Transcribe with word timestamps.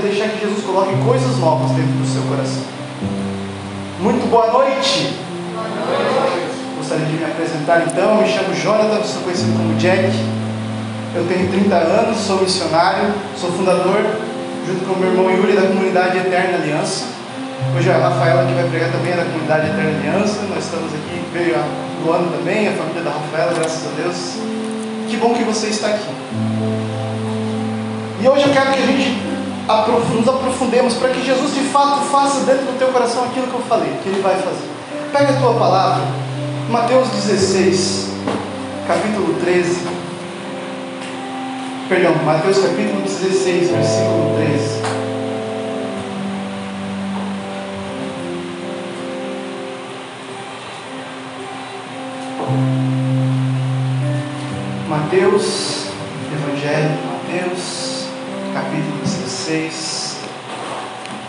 deixar 0.00 0.28
que 0.28 0.40
Jesus 0.40 0.64
coloque 0.64 0.94
coisas 1.04 1.38
novas 1.38 1.70
dentro 1.72 1.92
do 1.92 2.06
seu 2.06 2.22
coração. 2.22 2.62
Muito 4.00 4.28
boa 4.30 4.52
noite. 4.52 5.16
Boa 5.54 5.68
noite. 5.68 6.48
Gostaria 6.76 7.06
de 7.06 7.12
me 7.14 7.24
apresentar 7.24 7.82
então. 7.86 8.22
Me 8.22 8.28
chamo 8.28 8.54
Jonathan, 8.54 9.02
sou 9.02 9.22
conhecido 9.22 9.56
como 9.56 9.74
Jack. 9.74 10.12
Eu 11.14 11.26
tenho 11.26 11.50
30 11.50 11.74
anos, 11.74 12.16
sou 12.18 12.40
missionário, 12.40 13.12
sou 13.36 13.50
fundador, 13.50 13.98
junto 14.66 14.84
com 14.86 15.00
meu 15.00 15.10
irmão 15.10 15.30
Yuri, 15.30 15.54
da 15.54 15.62
comunidade 15.62 16.18
Eterna 16.18 16.58
Aliança. 16.58 17.06
Hoje 17.76 17.90
a 17.90 17.98
Rafaela 17.98 18.46
que 18.46 18.54
vai 18.54 18.68
pregar 18.68 18.92
também 18.92 19.12
é 19.12 19.16
da 19.16 19.24
comunidade 19.24 19.66
Eterna 19.66 19.98
Aliança. 19.98 20.42
Nós 20.48 20.64
estamos 20.64 20.94
aqui, 20.94 21.22
veio 21.32 21.56
a 21.56 21.64
Luana 22.04 22.28
também, 22.36 22.68
a 22.68 22.72
família 22.72 23.02
da 23.02 23.10
Rafaela, 23.10 23.52
graças 23.54 23.86
a 23.86 23.90
Deus. 24.00 24.34
Que 25.08 25.16
bom 25.16 25.34
que 25.34 25.42
você 25.42 25.68
está 25.68 25.88
aqui. 25.88 26.08
E 28.20 28.28
hoje 28.28 28.42
eu 28.42 28.52
quero 28.52 28.72
que 28.72 28.82
a 28.82 28.86
gente 28.86 29.27
nos 29.68 30.26
aprofundemos 30.26 30.94
para 30.94 31.10
que 31.10 31.22
Jesus 31.22 31.52
de 31.52 31.60
fato 31.64 32.00
faça 32.06 32.40
dentro 32.46 32.64
do 32.64 32.78
teu 32.78 32.88
coração 32.88 33.24
aquilo 33.24 33.48
que 33.48 33.54
eu 33.54 33.60
falei, 33.60 33.90
que 34.02 34.08
Ele 34.08 34.22
vai 34.22 34.34
fazer. 34.36 34.66
Pega 35.12 35.34
a 35.34 35.40
tua 35.40 35.54
palavra, 35.54 36.04
Mateus 36.70 37.08
16, 37.08 38.08
capítulo 38.86 39.34
13. 39.40 39.86
Perdão, 41.86 42.14
Mateus 42.24 42.58
capítulo 42.58 43.02
16, 43.02 43.70
versículo 43.70 44.36
13. 44.36 44.78
Mateus, 54.88 55.77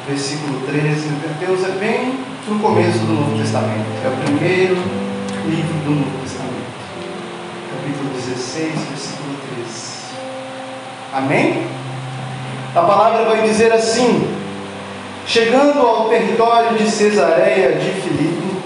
versículo 0.09 0.61
13. 0.65 1.09
Mateus 1.27 1.63
é 1.65 1.71
bem 1.79 2.19
no 2.47 2.59
começo 2.59 2.97
do 2.99 3.13
Novo 3.13 3.37
Testamento, 3.37 3.85
é 4.03 4.07
o 4.07 4.17
primeiro 4.25 4.75
livro 5.45 5.73
do 5.85 5.91
Novo 5.91 6.17
Testamento, 6.23 6.65
capítulo 7.69 8.09
16, 8.15 8.73
versículo 8.89 9.35
13. 9.55 9.89
Amém? 11.13 11.67
A 12.75 12.81
palavra 12.81 13.25
vai 13.25 13.47
dizer 13.47 13.71
assim: 13.71 14.35
Chegando 15.27 15.79
ao 15.79 16.09
território 16.09 16.75
de 16.75 16.89
Cesareia 16.89 17.73
de 17.73 17.91
Filipe, 18.01 18.57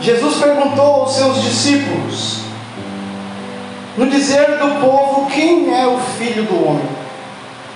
Jesus 0.00 0.36
perguntou 0.36 1.02
aos 1.02 1.14
seus 1.14 1.42
discípulos: 1.42 2.44
no 3.98 4.06
dizer 4.06 4.58
do 4.58 4.80
povo, 4.80 5.26
quem 5.26 5.74
é 5.78 5.86
o 5.86 5.98
filho 5.98 6.44
do 6.44 6.66
homem? 6.66 6.88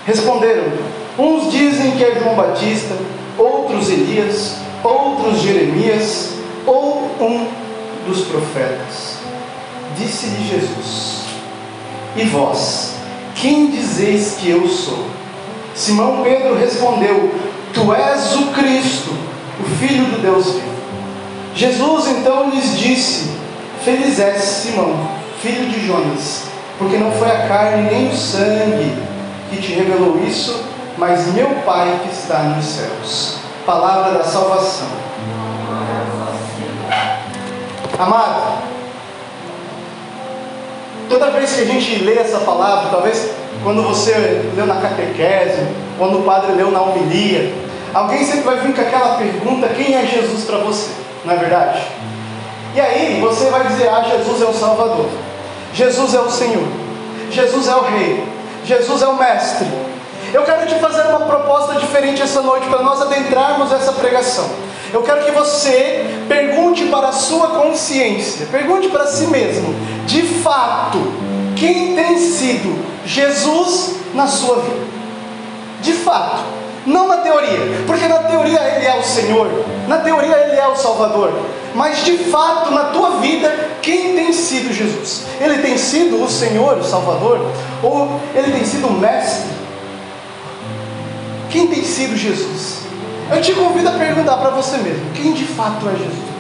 Responderam: 0.07 0.92
uns 1.19 1.53
dizem 1.53 1.93
que 1.93 2.05
é 2.05 2.19
João 2.19 2.35
Batista, 2.35 2.97
outros 3.39 3.89
Elias, 3.89 4.57
outros 4.83 5.41
Jeremias, 5.41 6.31
ou 6.67 7.11
um 7.21 7.47
dos 8.07 8.23
profetas. 8.23 9.19
Disse-lhe 9.97 10.49
Jesus: 10.49 11.25
E 12.17 12.25
vós, 12.25 12.95
quem 13.35 13.71
dizeis 13.71 14.37
que 14.41 14.51
eu 14.51 14.67
sou? 14.69 15.07
Simão 15.75 16.23
Pedro 16.23 16.57
respondeu: 16.57 17.31
Tu 17.73 17.95
és 17.95 18.37
o 18.37 18.47
Cristo, 18.53 19.15
o 19.61 19.65
Filho 19.79 20.05
do 20.07 20.23
Deus 20.23 20.47
vivo. 20.55 20.73
Jesus 21.55 22.09
então 22.09 22.51
lhes 22.51 22.79
disse: 22.79 23.31
Feliz 23.85 24.19
és 24.19 24.43
Simão 24.43 25.23
filho 25.43 25.69
de 25.69 25.85
Jonas, 25.85 26.45
porque 26.79 26.97
não 26.97 27.11
foi 27.11 27.29
a 27.29 27.49
carne 27.49 27.91
nem 27.91 28.09
o 28.09 28.17
sangue 28.17 28.97
que 29.51 29.61
te 29.61 29.73
revelou 29.73 30.23
isso, 30.25 30.65
mas 31.03 31.35
meu 31.35 31.49
Pai 31.67 31.99
que 32.05 32.11
está 32.11 32.39
nos 32.45 32.65
céus. 32.65 33.39
Palavra 33.67 34.19
da 34.19 34.23
salvação. 34.23 34.87
Amado, 37.99 38.63
toda 41.09 41.31
vez 41.33 41.53
que 41.55 41.63
a 41.63 41.65
gente 41.65 42.05
lê 42.05 42.19
essa 42.19 42.39
palavra, 42.39 42.91
talvez 42.91 43.33
quando 43.65 43.83
você 43.83 44.49
leu 44.55 44.65
na 44.65 44.77
catequese, 44.77 45.67
quando 45.99 46.21
o 46.21 46.23
padre 46.23 46.53
leu 46.53 46.71
na 46.71 46.81
homilia, 46.81 47.53
alguém 47.93 48.25
sempre 48.25 48.43
vai 48.43 48.59
vir 48.59 48.73
com 48.73 48.81
aquela 48.81 49.17
pergunta: 49.17 49.69
quem 49.71 49.97
é 49.97 50.07
Jesus 50.07 50.45
para 50.45 50.59
você? 50.59 50.93
Não 51.25 51.35
é 51.35 51.37
verdade? 51.37 51.83
E 52.77 52.81
aí 52.81 53.21
você 53.21 53.51
vai 53.51 53.67
dizer: 53.67 53.89
ah, 53.89 54.05
Jesus 54.09 54.41
é 54.41 54.47
o 54.47 54.55
Salvador. 54.55 55.09
Jesus 55.75 56.15
é 56.15 56.21
o 56.21 56.31
Senhor, 56.31 56.69
Jesus 57.29 57.67
é 57.67 57.75
o 57.75 57.83
Rei, 57.83 58.25
Jesus 58.65 59.03
é 59.03 59.07
o 59.09 59.17
Mestre. 59.17 59.82
Eu 60.33 60.45
quero 60.45 60.67
te 60.67 60.75
fazer 60.77 61.03
uma 61.03 61.21
proposta 61.21 61.75
diferente 61.75 62.23
essa 62.23 62.41
noite 62.41 62.67
para 62.67 62.83
nós 62.83 63.03
adentrarmos 63.03 63.71
essa 63.71 63.93
pregação. 63.93 64.49
Eu 64.91 65.03
quero 65.03 65.25
que 65.25 65.31
você 65.31 66.25
pergunte 66.27 66.87
para 66.87 67.09
a 67.09 67.13
sua 67.13 67.49
consciência, 67.49 68.47
pergunte 68.51 68.89
para 68.89 69.07
si 69.07 69.27
mesmo, 69.27 69.75
de 70.07 70.23
fato, 70.23 70.99
quem 71.55 71.95
tem 71.95 72.17
sido 72.19 72.83
Jesus 73.05 73.97
na 74.15 74.27
sua 74.27 74.57
vida? 74.57 74.87
De 75.83 75.93
fato, 75.93 76.43
não 76.87 77.09
na 77.09 77.19
teoria, 77.19 77.85
porque 77.87 78.09
na 78.09 78.19
teoria 78.19 78.61
ele 78.77 78.87
é 78.87 78.99
o 78.99 79.03
Senhor, 79.03 79.49
na 79.87 79.99
teoria 79.99 80.37
ele 80.47 80.59
é 80.59 80.67
o 80.67 80.77
Salvador, 80.77 81.33
mas 81.75 82.05
de 82.05 82.17
fato 82.17 82.71
na 82.71 82.85
tua 82.85 83.21
vida, 83.21 83.71
quem 83.83 84.15
tem 84.15 84.33
sido 84.33 84.73
Jesus? 84.73 85.25
Ele 85.41 85.59
tem 85.59 85.77
sido 85.77 86.23
o 86.23 86.29
Senhor, 86.29 86.79
o 86.79 86.85
Salvador? 86.85 87.51
Ou 87.83 88.21
ele 88.35 88.53
tem 88.53 88.65
sido 88.65 88.87
o 88.89 88.93
Mestre? 88.93 89.62
Quem 91.53 91.67
tem 91.67 91.85
sido 91.85 92.17
Jesus? 92.17 92.79
Eu 93.31 93.43
te 93.43 93.53
convido 93.53 93.91
a 93.91 93.93
perguntar 93.93 94.39
para 94.39 94.51
você 94.51 94.79
mesmo: 94.79 95.05
quem 95.15 95.35
de 95.35 95.45
fato 95.45 95.87
é 95.87 95.93
Jesus? 95.93 96.33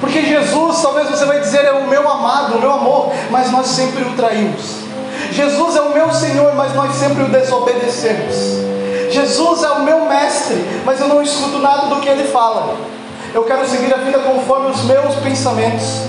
Porque 0.00 0.22
Jesus, 0.22 0.80
talvez 0.80 1.10
você 1.10 1.24
vai 1.24 1.40
dizer, 1.40 1.64
é 1.64 1.72
o 1.72 1.88
meu 1.88 2.08
amado, 2.08 2.56
o 2.56 2.60
meu 2.60 2.72
amor, 2.72 3.12
mas 3.30 3.50
nós 3.50 3.66
sempre 3.66 4.02
o 4.02 4.12
traímos. 4.14 4.82
Jesus 5.30 5.76
é 5.76 5.80
o 5.80 5.92
meu 5.92 6.12
Senhor, 6.12 6.54
mas 6.54 6.74
nós 6.74 6.94
sempre 6.94 7.22
o 7.22 7.28
desobedecemos. 7.28 8.34
Jesus 9.10 9.62
é 9.62 9.70
o 9.70 9.82
meu 9.82 10.06
mestre, 10.06 10.56
mas 10.84 11.00
eu 11.00 11.08
não 11.08 11.22
escuto 11.22 11.58
nada 11.58 11.86
do 11.86 12.00
que 12.00 12.08
ele 12.08 12.24
fala. 12.24 12.76
Eu 13.34 13.44
quero 13.44 13.66
seguir 13.68 13.92
a 13.94 13.98
vida 13.98 14.18
conforme 14.18 14.70
os 14.70 14.82
meus 14.84 15.14
pensamentos. 15.16 16.02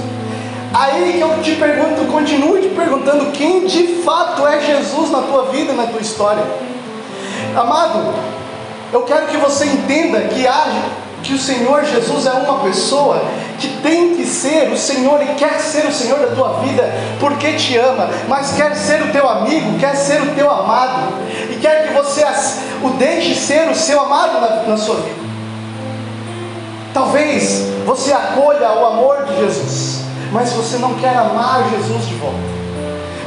Aí 0.73 1.13
que 1.13 1.21
eu 1.21 1.41
te 1.41 1.55
pergunto, 1.55 2.11
continue 2.11 2.61
te 2.61 2.69
perguntando 2.69 3.31
quem 3.31 3.65
de 3.65 4.01
fato 4.03 4.45
é 4.47 4.59
Jesus 4.59 5.11
na 5.11 5.21
tua 5.21 5.45
vida, 5.45 5.73
na 5.73 5.85
tua 5.85 6.01
história. 6.01 6.43
Amado, 7.55 8.13
eu 8.91 9.01
quero 9.03 9.27
que 9.27 9.37
você 9.37 9.65
entenda 9.65 10.21
que 10.21 10.47
há, 10.47 10.65
que 11.21 11.33
o 11.33 11.39
Senhor 11.39 11.85
Jesus 11.85 12.25
é 12.25 12.31
uma 12.31 12.59
pessoa 12.59 13.23
que 13.59 13.67
tem 13.81 14.15
que 14.15 14.25
ser 14.25 14.71
o 14.71 14.77
Senhor 14.77 15.21
e 15.21 15.35
quer 15.35 15.59
ser 15.59 15.85
o 15.85 15.91
Senhor 15.91 16.19
da 16.19 16.35
tua 16.35 16.59
vida 16.59 16.83
porque 17.19 17.53
te 17.53 17.77
ama, 17.77 18.09
mas 18.27 18.53
quer 18.53 18.75
ser 18.75 19.01
o 19.03 19.11
teu 19.11 19.29
amigo, 19.29 19.79
quer 19.79 19.95
ser 19.95 20.21
o 20.21 20.35
teu 20.35 20.49
amado 20.49 21.13
e 21.49 21.55
quer 21.61 21.87
que 21.87 21.93
você 21.93 22.25
o 22.83 22.89
deixe 22.91 23.35
ser 23.35 23.69
o 23.69 23.75
seu 23.75 24.01
amado 24.01 24.41
na, 24.41 24.63
na 24.63 24.77
sua 24.77 24.95
vida. 24.95 25.23
Talvez 26.93 27.67
você 27.85 28.11
acolha 28.11 28.71
o 28.73 28.85
amor 28.85 29.25
de 29.25 29.37
Jesus, 29.37 30.01
mas 30.31 30.51
você 30.53 30.77
não 30.77 30.93
quer 30.95 31.15
amar 31.15 31.69
Jesus 31.71 32.05
de 32.07 32.15
volta. 32.15 32.53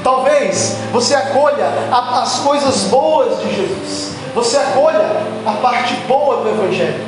Talvez 0.04 0.76
você 0.92 1.15
acolha 1.15 1.66
as 1.91 2.38
coisas 2.38 2.82
boas 2.84 3.41
de 3.41 3.56
Jesus, 3.56 4.16
você 4.36 4.58
acolha 4.58 5.00
a 5.47 5.52
parte 5.62 5.94
boa 6.06 6.42
do 6.42 6.50
Evangelho, 6.50 7.02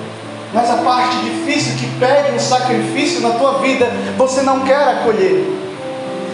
mas 0.55 0.71
a 0.71 0.79
parte 0.79 1.15
difícil 1.19 1.77
que 1.77 1.87
pede 2.01 2.33
um 2.33 2.39
sacrifício 2.39 3.21
na 3.21 3.33
tua 3.33 3.59
vida, 3.59 3.87
você 4.17 4.41
não 4.41 4.61
quer 4.61 4.83
acolher. 4.89 5.47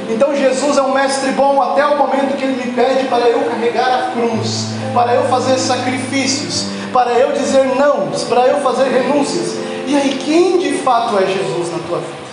Então 0.09 0.37
Jesus 0.37 0.79
é 0.79 0.83
um 0.83 0.95
mestre 0.95 1.33
bom 1.33 1.61
até 1.61 1.85
o 1.85 1.99
momento 1.99 2.37
que 2.37 2.45
ele 2.45 2.65
me 2.65 2.73
pede 2.75 3.09
para 3.09 3.29
eu 3.29 3.41
carregar 3.41 3.89
a 3.93 4.13
cruz, 4.13 4.69
para 4.95 5.15
eu 5.15 5.25
fazer 5.25 5.59
sacrifícios, 5.59 6.67
para 6.93 7.11
eu 7.15 7.33
dizer 7.33 7.75
não, 7.75 8.13
para 8.29 8.47
eu 8.47 8.61
fazer 8.61 8.85
renúncias. 8.85 9.57
E 9.89 9.97
aí, 9.97 10.17
quem 10.25 10.59
de 10.59 10.75
fato 10.75 11.19
é 11.19 11.27
Jesus 11.27 11.73
na 11.73 11.79
tua 11.89 11.99
vida? 11.99 12.25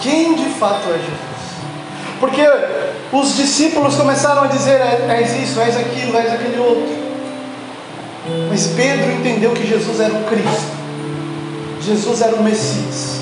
Quem 0.00 0.34
de 0.34 0.48
fato 0.50 0.88
é 0.88 0.94
Jesus? 0.94 1.36
Porque 2.18 2.42
os 3.12 3.36
discípulos 3.36 3.94
começaram 3.94 4.42
a 4.42 4.46
dizer: 4.48 4.80
é, 4.80 5.06
és 5.20 5.32
isso, 5.44 5.60
és 5.60 5.76
aquilo, 5.76 6.16
és 6.16 6.32
aquele 6.32 6.58
outro. 6.58 7.05
Mas 8.48 8.68
Pedro 8.68 9.12
entendeu 9.12 9.52
que 9.52 9.66
Jesus 9.66 10.00
era 10.00 10.12
o 10.12 10.24
Cristo, 10.24 10.72
Jesus 11.80 12.22
era 12.22 12.34
o 12.36 12.42
Messias. 12.42 13.20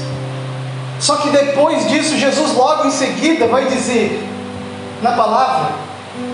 Só 0.99 1.17
que 1.17 1.29
depois 1.31 1.89
disso, 1.89 2.17
Jesus 2.17 2.53
logo 2.55 2.87
em 2.87 2.91
seguida 2.91 3.47
vai 3.47 3.67
dizer, 3.67 4.23
na 5.03 5.13
palavra, 5.13 5.73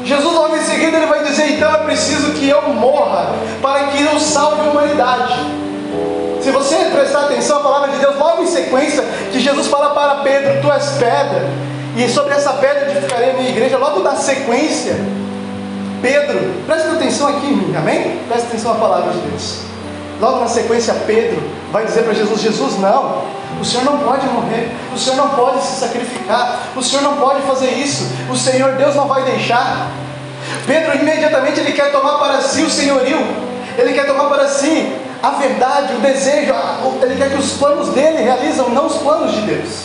Jesus 0.05 0.35
logo 0.35 0.57
em 0.57 0.63
seguida 0.63 0.97
ele 0.97 1.07
vai 1.07 1.25
dizer: 1.25 1.53
então 1.53 1.75
é 1.75 1.79
preciso 1.79 2.33
que 2.33 2.49
eu 2.49 2.63
morra 2.75 3.35
para 3.63 3.85
que 3.89 4.03
eu 4.03 4.21
salve 4.21 4.61
a 4.61 4.71
humanidade. 4.71 5.35
Se 6.41 6.51
você 6.51 6.77
prestar 6.93 7.25
atenção 7.25 7.59
à 7.59 7.61
palavra 7.61 7.89
de 7.91 7.99
Deus, 7.99 8.17
logo 8.17 8.43
em 8.43 8.47
sequência, 8.47 9.03
que 9.33 9.41
Jesus 9.41 9.67
fala 9.67 9.91
para 9.91 10.17
Pedro: 10.17 10.61
Tu 10.61 10.73
és 10.73 10.91
pedra, 10.99 11.49
e 11.97 12.09
sobre 12.09 12.35
essa 12.35 12.53
pedra 12.55 12.91
edificarei 12.91 13.31
a 13.31 13.35
minha 13.35 13.51
igreja. 13.51 13.79
Logo 13.79 14.01
na 14.01 14.17
sequência, 14.17 14.97
Pedro, 16.01 16.39
presta 16.67 16.93
atenção 16.93 17.29
aqui, 17.29 17.75
amém? 17.77 18.21
Presta 18.29 18.49
atenção 18.49 18.73
à 18.73 18.75
palavra 18.77 19.13
de 19.13 19.19
Deus. 19.21 19.61
Logo 20.21 20.41
na 20.41 20.49
sequência, 20.49 20.95
Pedro 21.07 21.43
vai 21.73 21.85
dizer 21.85 22.03
para 22.03 22.15
Jesus: 22.15 22.41
Jesus, 22.41 22.79
não, 22.79 23.23
o 23.61 23.65
Senhor 23.65 23.85
não 23.85 23.99
pode 23.99 24.27
morrer, 24.27 24.71
o 24.95 24.99
Senhor 24.99 25.17
não 25.17 25.31
pode 25.31 25.63
se 25.63 25.81
sacrificar, 25.81 26.59
o 26.77 26.83
Senhor 26.83 27.03
não 27.03 27.17
pode 27.17 27.43
fazer 27.43 27.71
isso, 27.71 28.07
o 28.31 28.37
Senhor 28.37 28.73
Deus 28.73 28.95
não 28.95 29.07
vai 29.07 29.23
deixar. 29.25 29.91
Pedro 30.67 30.95
imediatamente 30.95 31.61
ele 31.61 31.73
quer 31.73 31.91
tomar 31.93 32.19
para 32.19 32.41
si 32.41 32.63
o 32.63 32.71
senhorio, 32.71 33.19
ele 33.79 33.93
quer 33.93 34.07
tomar 34.07 34.25
para 34.25 34.49
si 34.49 34.95
a 35.23 35.31
verdade, 35.31 35.95
o 35.95 36.01
desejo, 36.01 36.55
ele 37.03 37.17
quer 37.17 37.31
que 37.31 37.37
os 37.37 37.53
planos 37.53 37.91
dele 37.91 38.23
realizam, 38.23 38.71
não 38.71 38.87
os 38.87 38.97
planos 38.97 39.33
de 39.33 39.43
Deus. 39.43 39.85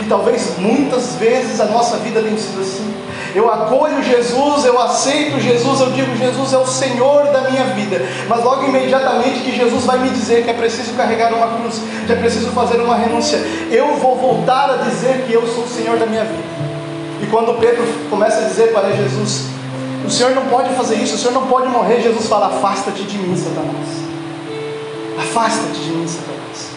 E 0.00 0.04
talvez 0.04 0.58
muitas 0.58 1.14
vezes 1.14 1.60
a 1.60 1.64
nossa 1.66 1.96
vida 1.98 2.20
tenha 2.20 2.38
sido 2.38 2.60
assim. 2.60 2.94
Eu 3.34 3.50
acolho 3.52 4.02
Jesus, 4.02 4.64
eu 4.64 4.80
aceito 4.80 5.38
Jesus, 5.40 5.80
eu 5.80 5.92
digo 5.92 6.16
Jesus 6.16 6.52
é 6.52 6.58
o 6.58 6.66
Senhor 6.66 7.24
da 7.30 7.50
minha 7.50 7.64
vida. 7.64 8.00
Mas 8.28 8.42
logo 8.42 8.64
imediatamente 8.64 9.40
que 9.40 9.54
Jesus 9.54 9.84
vai 9.84 9.98
me 9.98 10.10
dizer 10.10 10.44
que 10.44 10.50
é 10.50 10.54
preciso 10.54 10.94
carregar 10.94 11.32
uma 11.32 11.58
cruz, 11.58 11.80
que 12.06 12.12
é 12.12 12.16
preciso 12.16 12.50
fazer 12.50 12.80
uma 12.80 12.96
renúncia, 12.96 13.38
eu 13.70 13.96
vou 13.96 14.16
voltar 14.16 14.70
a 14.70 14.76
dizer 14.78 15.24
que 15.26 15.32
eu 15.32 15.46
sou 15.46 15.64
o 15.64 15.68
Senhor 15.68 15.98
da 15.98 16.06
minha 16.06 16.24
vida. 16.24 16.68
E 17.22 17.26
quando 17.26 17.58
Pedro 17.58 17.84
começa 18.08 18.38
a 18.38 18.44
dizer 18.48 18.72
para 18.72 18.92
Jesus, 18.92 19.46
o 20.06 20.10
Senhor 20.10 20.34
não 20.34 20.46
pode 20.46 20.72
fazer 20.74 20.94
isso, 20.96 21.16
o 21.16 21.18
Senhor 21.18 21.32
não 21.32 21.46
pode 21.46 21.68
morrer, 21.68 22.00
Jesus 22.00 22.26
fala: 22.26 22.46
Afasta-te 22.46 23.02
de 23.02 23.18
mim, 23.18 23.36
Satanás. 23.36 24.08
Afasta-te 25.18 25.80
de 25.80 25.90
mim, 25.90 26.06
Satanás. 26.06 26.70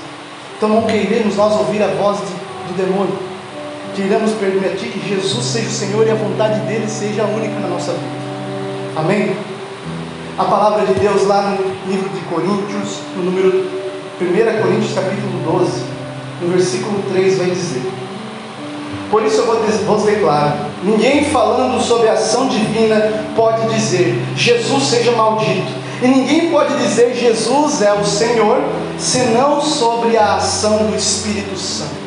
Então 0.57 0.68
não 0.68 0.81
queremos 0.83 1.36
nós 1.36 1.53
ouvir 1.53 1.81
a 1.81 1.88
voz 1.88 2.18
de, 2.18 2.25
do 2.25 2.74
demônio 2.75 3.31
queiramos 3.96 4.32
permitir 4.34 4.90
que 4.90 5.10
Jesus 5.10 5.46
seja 5.46 5.68
o 5.68 5.72
Senhor 5.72 6.08
e 6.08 6.12
a 6.12 6.16
vontade 6.16 6.60
dele 6.62 6.88
seja 6.88 7.24
única 7.26 7.60
na 7.60 7.68
nossa 7.68 7.92
vida. 7.92 8.22
Amém? 8.96 9.36
A 10.38 10.46
palavra 10.46 10.86
de 10.86 10.94
Deus 10.94 11.28
lá 11.28 11.42
no 11.42 11.92
livro 11.92 12.10
de 12.10 12.20
Coríntios, 12.22 13.00
no 13.16 13.24
número 13.24 13.50
1 14.20 14.62
Coríntios 14.62 14.94
capítulo 14.94 15.60
12, 15.60 15.84
no 16.42 16.48
versículo 16.50 17.04
3 17.12 17.38
vai 17.38 17.50
dizer: 17.52 17.84
Por 19.10 19.24
isso 19.24 19.42
eu 19.42 19.86
vos 19.86 20.04
declaro: 20.04 20.54
ninguém 20.84 21.26
falando 21.26 21.82
sobre 21.82 22.08
a 22.08 22.14
ação 22.14 22.48
divina 22.48 23.26
pode 23.36 23.68
dizer 23.74 24.18
Jesus 24.36 24.84
seja 24.84 25.12
maldito. 25.12 25.82
E 26.02 26.08
ninguém 26.08 26.50
pode 26.50 26.76
dizer 26.78 27.14
Jesus 27.14 27.82
é 27.84 27.94
o 27.94 28.04
Senhor, 28.04 28.60
senão 28.98 29.62
sobre 29.62 30.18
a 30.18 30.38
ação 30.38 30.88
do 30.88 30.96
Espírito 30.96 31.56
Santo. 31.56 32.00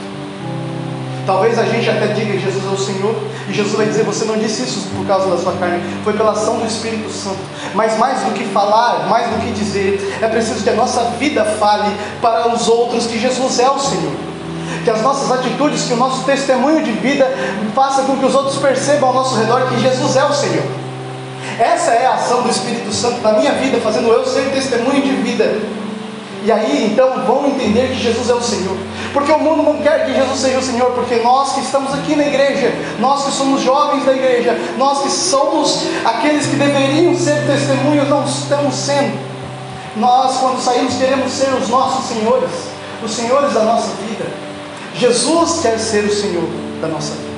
Talvez 1.26 1.58
a 1.58 1.64
gente 1.64 1.88
até 1.88 2.08
diga 2.08 2.38
Jesus 2.38 2.64
é 2.66 2.68
o 2.68 2.78
Senhor, 2.78 3.16
e 3.48 3.52
Jesus 3.52 3.74
vai 3.74 3.86
dizer: 3.86 4.04
Você 4.04 4.24
não 4.26 4.36
disse 4.36 4.62
isso 4.62 4.88
por 4.94 5.06
causa 5.06 5.28
da 5.28 5.38
sua 5.38 5.52
carne, 5.54 5.82
foi 6.02 6.12
pela 6.12 6.32
ação 6.32 6.58
do 6.58 6.66
Espírito 6.66 7.10
Santo. 7.10 7.38
Mas 7.74 7.98
mais 7.98 8.20
do 8.20 8.32
que 8.32 8.44
falar, 8.44 9.08
mais 9.08 9.28
do 9.30 9.40
que 9.40 9.52
dizer, 9.52 10.18
é 10.20 10.28
preciso 10.28 10.62
que 10.62 10.70
a 10.70 10.74
nossa 10.74 11.02
vida 11.18 11.44
fale 11.44 11.90
para 12.20 12.48
os 12.54 12.68
outros 12.68 13.06
que 13.06 13.18
Jesus 13.18 13.58
é 13.58 13.70
o 13.70 13.78
Senhor. 13.78 14.12
Que 14.84 14.90
as 14.90 15.00
nossas 15.00 15.30
atitudes, 15.32 15.84
que 15.84 15.94
o 15.94 15.96
nosso 15.96 16.24
testemunho 16.24 16.82
de 16.82 16.92
vida 16.92 17.26
faça 17.74 18.02
com 18.02 18.18
que 18.18 18.26
os 18.26 18.34
outros 18.34 18.56
percebam 18.56 19.08
ao 19.08 19.14
nosso 19.14 19.36
redor 19.36 19.66
que 19.68 19.80
Jesus 19.80 20.16
é 20.16 20.24
o 20.24 20.32
Senhor. 20.32 20.64
Essa 21.58 21.92
é 21.92 22.06
a 22.06 22.14
ação 22.14 22.42
do 22.42 22.50
Espírito 22.50 22.92
Santo 22.92 23.22
na 23.22 23.32
minha 23.32 23.52
vida, 23.52 23.78
fazendo 23.80 24.08
eu 24.08 24.26
ser 24.26 24.50
testemunho 24.50 25.00
de 25.00 25.12
vida 25.12 25.58
e 26.44 26.52
aí 26.52 26.90
então 26.92 27.24
vão 27.24 27.46
entender 27.46 27.88
que 27.88 27.98
Jesus 27.98 28.28
é 28.28 28.34
o 28.34 28.42
Senhor. 28.42 28.76
Porque 29.14 29.32
o 29.32 29.38
mundo 29.38 29.62
não 29.62 29.82
quer 29.82 30.04
que 30.04 30.14
Jesus 30.14 30.40
seja 30.40 30.58
o 30.58 30.62
Senhor, 30.62 30.90
porque 30.92 31.16
nós 31.16 31.54
que 31.54 31.60
estamos 31.60 31.94
aqui 31.94 32.14
na 32.14 32.26
igreja, 32.26 32.70
nós 32.98 33.24
que 33.24 33.32
somos 33.32 33.62
jovens 33.62 34.04
da 34.04 34.12
igreja, 34.12 34.54
nós 34.76 35.02
que 35.02 35.10
somos 35.10 35.84
aqueles 36.04 36.46
que 36.46 36.56
deveriam 36.56 37.14
ser 37.16 37.46
testemunhos, 37.46 38.08
não 38.10 38.24
estamos 38.24 38.74
sendo. 38.74 39.18
Nós, 39.96 40.36
quando 40.36 40.60
saímos, 40.60 40.94
queremos 40.96 41.32
ser 41.32 41.48
os 41.54 41.68
nossos 41.68 42.08
senhores, 42.08 42.50
os 43.02 43.10
senhores 43.10 43.54
da 43.54 43.62
nossa 43.62 43.88
vida. 44.06 44.26
Jesus 44.94 45.60
quer 45.62 45.78
ser 45.78 46.04
o 46.04 46.14
Senhor 46.14 46.48
da 46.82 46.88
nossa 46.88 47.12
vida. 47.12 47.34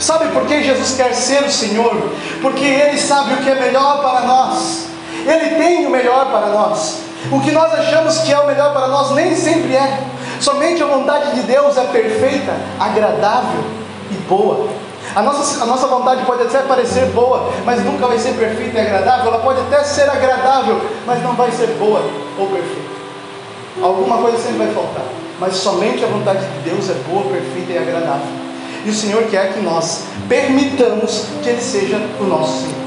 Sabe 0.00 0.28
por 0.32 0.46
que 0.46 0.62
Jesus 0.62 0.94
quer 0.96 1.12
ser 1.12 1.42
o 1.42 1.50
Senhor? 1.50 2.12
Porque 2.40 2.64
Ele 2.64 2.98
sabe 2.98 3.34
o 3.34 3.36
que 3.38 3.50
é 3.50 3.56
melhor 3.56 4.00
para 4.00 4.22
nós. 4.22 4.86
Ele 5.26 5.56
tem 5.56 5.86
o 5.86 5.90
melhor 5.90 6.30
para 6.30 6.46
nós. 6.46 7.11
O 7.30 7.40
que 7.40 7.52
nós 7.52 7.72
achamos 7.72 8.18
que 8.18 8.32
é 8.32 8.38
o 8.38 8.46
melhor 8.46 8.72
para 8.72 8.88
nós 8.88 9.12
nem 9.12 9.34
sempre 9.36 9.76
é. 9.76 10.02
Somente 10.40 10.82
a 10.82 10.86
vontade 10.86 11.34
de 11.36 11.42
Deus 11.42 11.76
é 11.76 11.84
perfeita, 11.84 12.52
agradável 12.80 13.62
e 14.10 14.14
boa. 14.28 14.68
A 15.14 15.22
nossa, 15.22 15.62
a 15.62 15.66
nossa 15.66 15.86
vontade 15.86 16.24
pode 16.24 16.42
até 16.42 16.60
parecer 16.62 17.06
boa, 17.06 17.52
mas 17.64 17.84
nunca 17.84 18.06
vai 18.06 18.18
ser 18.18 18.32
perfeita 18.34 18.78
e 18.78 18.80
agradável. 18.80 19.26
Ela 19.26 19.42
pode 19.42 19.60
até 19.60 19.84
ser 19.84 20.08
agradável, 20.08 20.80
mas 21.06 21.22
não 21.22 21.34
vai 21.34 21.50
ser 21.52 21.68
boa 21.78 22.02
ou 22.38 22.46
perfeita. 22.46 22.92
Alguma 23.80 24.18
coisa 24.18 24.38
sempre 24.38 24.58
vai 24.58 24.74
faltar. 24.74 25.04
Mas 25.38 25.56
somente 25.56 26.04
a 26.04 26.08
vontade 26.08 26.44
de 26.44 26.70
Deus 26.70 26.88
é 26.90 26.94
boa, 27.08 27.24
perfeita 27.24 27.72
e 27.72 27.78
agradável. 27.78 28.26
E 28.84 28.90
o 28.90 28.94
Senhor 28.94 29.22
quer 29.24 29.52
que 29.52 29.60
nós 29.60 30.04
permitamos 30.28 31.26
que 31.42 31.48
Ele 31.48 31.60
seja 31.60 32.00
o 32.20 32.24
nosso 32.24 32.62
Senhor. 32.62 32.81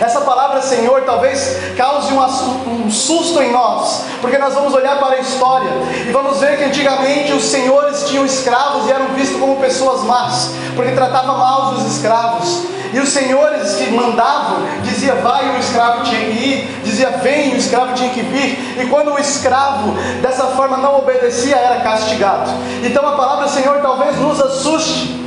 Essa 0.00 0.20
palavra 0.20 0.60
Senhor 0.60 1.02
talvez 1.02 1.58
cause 1.76 2.12
um, 2.12 2.90
susto 2.90 3.40
em 3.42 3.50
nós, 3.50 4.04
porque 4.20 4.36
nós 4.36 4.54
vamos 4.54 4.74
olhar 4.74 4.98
para 4.98 5.16
a 5.16 5.20
história 5.20 5.70
e 6.06 6.12
vamos 6.12 6.38
ver 6.38 6.58
que 6.58 6.64
antigamente 6.64 7.32
os 7.32 7.44
senhores 7.44 8.04
tinham 8.04 8.24
escravos 8.24 8.86
e 8.86 8.92
eram 8.92 9.08
vistos 9.14 9.40
como 9.40 9.56
pessoas 9.56 10.02
más, 10.02 10.52
porque 10.74 10.92
tratavam 10.92 11.38
mal 11.38 11.72
os 11.72 11.96
escravos. 11.96 12.76
E 12.92 13.00
os 13.00 13.08
senhores 13.08 13.74
que 13.74 13.90
mandavam 13.90 14.58
dizia 14.82 15.14
vai 15.16 15.56
o 15.56 15.58
escravo 15.58 16.04
tinha 16.04 16.20
que 16.20 16.32
ir, 16.32 16.80
dizia 16.84 17.10
vem 17.10 17.52
o 17.52 17.56
escravo 17.56 17.94
tinha 17.94 18.10
que 18.10 18.22
vir. 18.22 18.80
E 18.80 18.86
quando 18.86 19.12
o 19.12 19.18
escravo 19.18 19.92
dessa 20.22 20.44
forma 20.48 20.76
não 20.76 20.98
obedecia 20.98 21.56
era 21.56 21.80
castigado. 21.80 22.50
Então 22.84 23.06
a 23.06 23.16
palavra 23.16 23.48
Senhor 23.48 23.80
talvez 23.80 24.16
nos 24.18 24.40
assuste, 24.40 25.20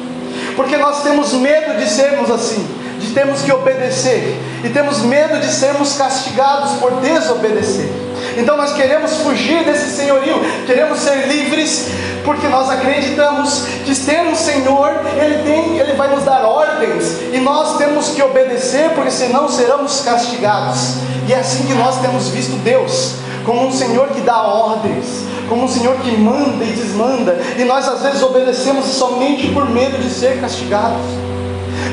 porque 0.55 0.77
nós 0.77 1.03
temos 1.03 1.33
medo 1.33 1.77
de 1.77 1.87
sermos 1.87 2.31
assim 2.31 2.78
de 3.09 3.15
termos 3.15 3.41
que 3.41 3.51
obedecer 3.51 4.39
e 4.63 4.69
temos 4.69 5.01
medo 5.01 5.39
de 5.39 5.47
sermos 5.51 5.95
castigados 5.95 6.73
por 6.73 6.91
desobedecer. 7.01 7.89
Então 8.37 8.55
nós 8.55 8.73
queremos 8.73 9.17
fugir 9.17 9.63
desse 9.63 9.95
senhorio, 9.95 10.39
queremos 10.67 10.99
ser 10.99 11.27
livres, 11.27 11.87
porque 12.23 12.47
nós 12.47 12.69
acreditamos 12.69 13.65
que 13.83 13.95
ter 13.95 14.21
um 14.21 14.35
Senhor, 14.35 14.91
Ele 15.19 15.43
tem, 15.43 15.79
Ele 15.79 15.93
vai 15.93 16.13
nos 16.13 16.23
dar 16.23 16.43
ordens, 16.45 17.19
e 17.33 17.39
nós 17.39 17.77
temos 17.77 18.09
que 18.09 18.21
obedecer, 18.21 18.91
porque 18.91 19.11
senão 19.11 19.49
seremos 19.49 20.01
castigados. 20.01 20.97
E 21.27 21.33
é 21.33 21.39
assim 21.39 21.65
que 21.65 21.73
nós 21.73 21.99
temos 22.01 22.29
visto 22.29 22.51
Deus, 22.63 23.15
como 23.45 23.65
um 23.65 23.71
Senhor 23.71 24.09
que 24.09 24.21
dá 24.21 24.41
ordens, 24.43 25.23
como 25.47 25.63
um 25.63 25.67
Senhor 25.67 25.95
que 25.97 26.15
manda 26.15 26.63
e 26.63 26.73
desmanda, 26.73 27.39
e 27.57 27.63
nós 27.63 27.87
às 27.87 28.03
vezes 28.03 28.21
obedecemos 28.21 28.85
somente 28.85 29.47
por 29.51 29.67
medo 29.67 29.97
de 29.97 30.09
ser 30.09 30.39
castigados. 30.39 31.28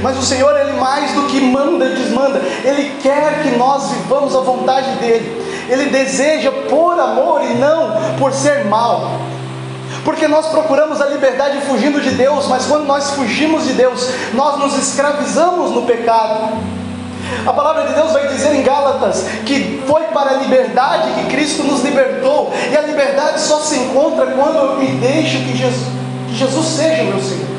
Mas 0.02 0.16
o 0.16 0.22
Senhor, 0.22 0.54
Ele 0.58 0.72
mais 0.72 1.12
do 1.12 1.22
que 1.26 1.40
manda 1.40 1.84
e 1.86 1.94
desmanda, 1.94 2.40
Ele 2.64 2.96
quer 3.02 3.42
que 3.42 3.56
nós 3.56 3.90
vivamos 3.90 4.34
a 4.34 4.40
vontade 4.40 4.90
dEle. 5.00 5.44
Ele 5.68 5.86
deseja 5.86 6.50
por 6.68 6.98
amor 6.98 7.42
e 7.42 7.54
não 7.54 8.16
por 8.18 8.32
ser 8.32 8.64
mal. 8.66 9.20
Porque 10.04 10.28
nós 10.28 10.46
procuramos 10.46 11.00
a 11.00 11.06
liberdade 11.06 11.60
fugindo 11.62 12.00
de 12.00 12.10
Deus, 12.10 12.46
mas 12.46 12.66
quando 12.66 12.84
nós 12.84 13.10
fugimos 13.10 13.64
de 13.64 13.72
Deus, 13.72 14.08
nós 14.34 14.58
nos 14.58 14.76
escravizamos 14.78 15.72
no 15.72 15.82
pecado. 15.82 16.56
A 17.44 17.52
palavra 17.52 17.88
de 17.88 17.94
Deus 17.94 18.12
vai 18.12 18.28
dizer 18.28 18.54
em 18.54 18.62
Gálatas 18.62 19.24
que 19.44 19.82
foi 19.86 20.02
para 20.04 20.30
a 20.30 20.34
liberdade 20.34 21.10
que 21.14 21.30
Cristo 21.30 21.64
nos 21.64 21.82
libertou, 21.82 22.52
e 22.70 22.76
a 22.76 22.82
liberdade 22.82 23.40
só 23.40 23.58
se 23.58 23.78
encontra 23.78 24.26
quando 24.26 24.56
eu 24.56 24.76
me 24.76 24.86
deixo 25.00 25.38
que 25.38 25.56
Jesus, 25.56 25.88
que 26.28 26.36
Jesus 26.36 26.66
seja 26.66 27.02
meu 27.02 27.20
Senhor. 27.20 27.55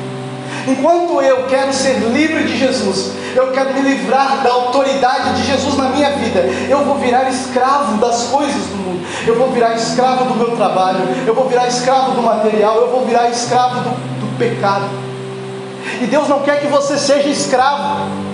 Enquanto 0.67 1.21
eu 1.21 1.45
quero 1.47 1.71
ser 1.71 1.93
livre 1.99 2.43
de 2.43 2.57
Jesus, 2.57 3.13
eu 3.33 3.51
quero 3.51 3.73
me 3.73 3.81
livrar 3.81 4.43
da 4.43 4.51
autoridade 4.51 5.35
de 5.35 5.43
Jesus 5.43 5.77
na 5.77 5.89
minha 5.89 6.11
vida, 6.11 6.41
eu 6.69 6.83
vou 6.83 6.95
virar 6.95 7.29
escravo 7.29 7.97
das 7.97 8.23
coisas 8.23 8.65
do 8.67 8.75
mundo, 8.75 9.07
eu 9.25 9.37
vou 9.37 9.49
virar 9.51 9.75
escravo 9.75 10.25
do 10.25 10.35
meu 10.35 10.57
trabalho, 10.57 10.99
eu 11.25 11.33
vou 11.33 11.47
virar 11.47 11.67
escravo 11.67 12.11
do 12.11 12.21
material, 12.21 12.75
eu 12.81 12.91
vou 12.91 13.05
virar 13.05 13.29
escravo 13.29 13.79
do, 13.79 13.89
do 13.91 14.37
pecado. 14.37 14.85
E 16.01 16.05
Deus 16.05 16.27
não 16.27 16.41
quer 16.41 16.59
que 16.59 16.67
você 16.67 16.97
seja 16.97 17.29
escravo 17.29 18.26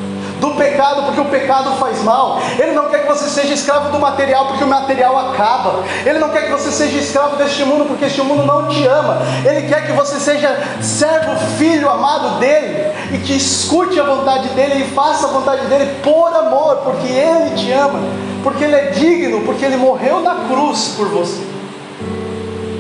do 0.44 0.52
pecado, 0.56 1.04
porque 1.04 1.22
o 1.22 1.26
pecado 1.26 1.72
faz 1.78 2.04
mal. 2.04 2.38
Ele 2.60 2.74
não 2.74 2.90
quer 2.90 3.04
que 3.04 3.08
você 3.08 3.30
seja 3.30 3.54
escravo 3.54 3.90
do 3.92 3.98
material, 3.98 4.48
porque 4.48 4.66
o 4.66 4.68
material 4.68 5.18
acaba. 5.18 5.86
Ele 6.06 6.20
não 6.20 6.30
quer 6.32 6.48
que 6.48 6.52
você 6.52 6.70
seja 6.70 6.98
escravo 6.98 7.38
deste 7.38 7.64
mundo, 7.64 7.86
porque 7.86 8.04
este 8.04 8.22
mundo 8.22 8.46
não 8.46 8.68
te 8.68 8.86
ama. 8.86 9.22
Ele 9.46 9.70
quer 9.70 9.86
que 9.86 9.94
você 9.94 10.20
seja 10.20 10.54
servo, 10.82 11.34
filho 11.58 11.90
amado 11.90 12.40
dele, 12.40 12.92
e 13.14 13.20
que 13.20 13.38
escute 13.38 13.98
a 13.98 14.04
vontade 14.04 14.50
dele 14.50 14.84
e 14.84 14.88
faça 14.90 15.28
a 15.28 15.30
vontade 15.30 15.66
dele 15.68 15.90
por 16.04 16.36
amor, 16.36 16.76
porque 16.84 17.08
ele 17.08 17.56
te 17.56 17.72
ama, 17.72 18.02
porque 18.44 18.66
ele 18.66 18.76
é 18.76 18.88
digno, 18.88 19.46
porque 19.46 19.64
ele 19.64 19.78
morreu 19.78 20.20
na 20.20 20.36
cruz 20.50 20.94
por 20.98 21.08
você. 21.08 21.42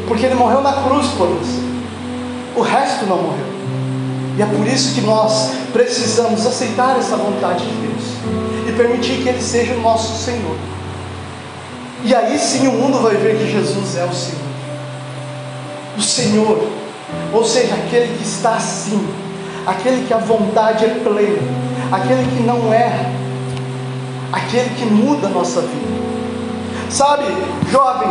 Porque 0.05 0.25
ele 0.25 0.35
morreu 0.35 0.59
na 0.59 0.73
cruz 0.73 1.07
por 1.17 1.27
você. 1.27 1.61
O 2.57 2.61
resto 2.61 3.05
não 3.05 3.15
morreu. 3.15 3.62
E 4.37 4.41
é 4.41 4.45
por 4.45 4.67
isso 4.67 4.95
que 4.95 5.01
nós 5.01 5.51
precisamos 5.71 6.45
aceitar 6.45 6.97
essa 6.97 7.15
vontade 7.15 7.65
de 7.65 7.87
Deus. 7.87 8.03
E 8.67 8.71
permitir 8.71 9.21
que 9.21 9.29
Ele 9.29 9.41
seja 9.41 9.73
o 9.73 9.81
nosso 9.81 10.23
Senhor. 10.23 10.55
E 12.03 12.13
aí 12.13 12.37
sim 12.37 12.67
o 12.67 12.73
mundo 12.73 12.99
vai 13.01 13.15
ver 13.15 13.37
que 13.37 13.51
Jesus 13.51 13.95
é 13.95 14.05
o 14.05 14.13
Senhor. 14.13 14.43
O 15.97 16.01
Senhor, 16.01 16.67
ou 17.31 17.45
seja, 17.45 17.75
aquele 17.75 18.17
que 18.17 18.23
está 18.23 18.55
assim, 18.55 19.07
aquele 19.65 20.05
que 20.05 20.13
a 20.13 20.17
vontade 20.17 20.85
é 20.85 20.89
plena, 20.89 21.41
aquele 21.91 22.25
que 22.35 22.43
não 22.43 22.73
erra, 22.73 23.11
aquele 24.31 24.69
que 24.71 24.85
muda 24.85 25.27
a 25.27 25.29
nossa 25.29 25.61
vida. 25.61 26.03
Sabe, 26.89 27.25
jovem, 27.71 28.09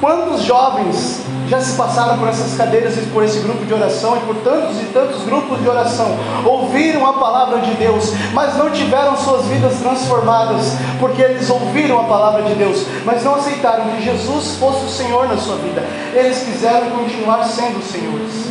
quantos 0.00 0.42
jovens 0.42 1.22
já 1.48 1.60
se 1.60 1.76
passaram 1.76 2.18
por 2.18 2.28
essas 2.28 2.56
cadeiras 2.56 2.96
e 2.96 3.02
por 3.12 3.22
esse 3.22 3.38
grupo 3.40 3.64
de 3.64 3.72
oração 3.72 4.16
e 4.16 4.20
por 4.20 4.36
tantos 4.36 4.80
e 4.80 4.86
tantos 4.86 5.22
grupos 5.24 5.60
de 5.60 5.68
oração, 5.68 6.16
ouviram 6.44 7.06
a 7.06 7.12
palavra 7.14 7.60
de 7.60 7.72
Deus, 7.74 8.12
mas 8.32 8.56
não 8.56 8.70
tiveram 8.70 9.16
suas 9.16 9.46
vidas 9.46 9.78
transformadas, 9.78 10.72
porque 10.98 11.22
eles 11.22 11.48
ouviram 11.48 12.00
a 12.00 12.04
palavra 12.04 12.42
de 12.42 12.54
Deus, 12.54 12.84
mas 13.04 13.22
não 13.22 13.36
aceitaram 13.36 13.84
que 13.90 14.02
Jesus 14.02 14.56
fosse 14.56 14.84
o 14.84 14.88
Senhor 14.88 15.28
na 15.28 15.36
sua 15.36 15.56
vida. 15.56 15.84
Eles 16.12 16.42
quiseram 16.42 16.90
continuar 16.90 17.44
sendo 17.44 17.82
senhores. 17.82 18.46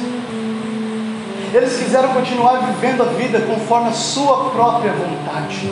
Eles 1.54 1.78
quiseram 1.78 2.10
continuar 2.10 2.66
vivendo 2.66 3.02
a 3.02 3.06
vida 3.06 3.40
conforme 3.42 3.90
a 3.90 3.94
sua 3.94 4.50
própria 4.50 4.92
vontade. 4.92 5.70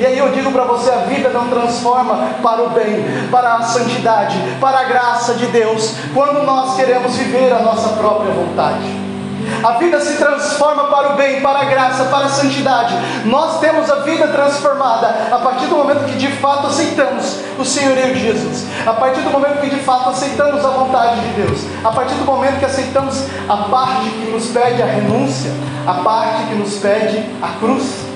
E 0.00 0.06
aí 0.06 0.18
eu 0.18 0.30
digo 0.30 0.52
para 0.52 0.64
você: 0.64 0.90
a 0.90 0.98
vida 0.98 1.30
não 1.30 1.48
transforma 1.48 2.28
para 2.42 2.62
o 2.62 2.70
bem, 2.70 3.04
para 3.30 3.54
a 3.54 3.62
santidade, 3.62 4.38
para 4.60 4.80
a 4.80 4.84
graça 4.84 5.34
de 5.34 5.46
Deus, 5.46 5.94
quando 6.14 6.42
nós 6.44 6.76
queremos 6.76 7.16
viver 7.16 7.52
a 7.52 7.60
nossa 7.60 7.90
própria 7.90 8.32
vontade. 8.32 9.08
A 9.62 9.72
vida 9.72 10.00
se 10.00 10.16
transforma 10.16 10.84
para 10.84 11.12
o 11.12 11.16
bem, 11.16 11.40
para 11.40 11.60
a 11.60 11.64
graça, 11.64 12.04
para 12.04 12.26
a 12.26 12.28
santidade. 12.28 12.94
Nós 13.24 13.60
temos 13.60 13.90
a 13.90 13.96
vida 14.00 14.28
transformada 14.28 15.28
a 15.32 15.38
partir 15.38 15.66
do 15.66 15.76
momento 15.76 16.04
que 16.04 16.16
de 16.16 16.28
fato 16.32 16.66
aceitamos 16.66 17.38
o 17.58 17.64
Senhorio 17.64 18.14
de 18.14 18.20
Jesus. 18.20 18.66
A 18.86 18.92
partir 18.92 19.20
do 19.22 19.30
momento 19.30 19.60
que 19.60 19.70
de 19.70 19.80
fato 19.80 20.10
aceitamos 20.10 20.64
a 20.64 20.68
vontade 20.68 21.20
de 21.20 21.42
Deus. 21.42 21.60
A 21.84 21.90
partir 21.90 22.14
do 22.14 22.24
momento 22.24 22.58
que 22.58 22.64
aceitamos 22.64 23.24
a 23.48 23.56
parte 23.56 24.10
que 24.10 24.30
nos 24.30 24.46
pede 24.48 24.82
a 24.82 24.86
renúncia, 24.86 25.50
a 25.86 25.94
parte 25.94 26.44
que 26.48 26.54
nos 26.54 26.74
pede 26.74 27.24
a 27.42 27.48
cruz. 27.58 28.07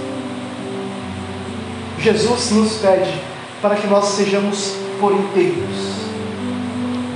Jesus 2.02 2.50
nos 2.50 2.72
pede 2.78 3.12
para 3.60 3.76
que 3.76 3.86
nós 3.86 4.06
sejamos 4.06 4.74
por 4.98 5.12
inteiros 5.12 6.02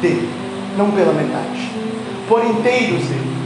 dele, 0.00 0.30
não 0.78 0.92
pela 0.92 1.12
metade, 1.12 1.70
por 2.28 2.44
inteiros 2.44 3.02
dele. 3.02 3.36